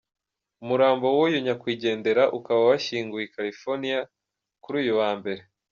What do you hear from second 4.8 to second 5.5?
uyu wa mbere.